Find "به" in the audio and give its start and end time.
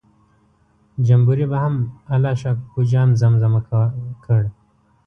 1.51-1.57